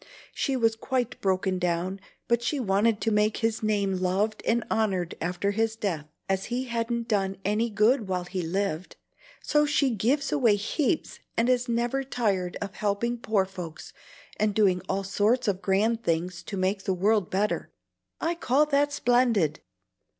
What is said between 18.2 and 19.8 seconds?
call that splendid!"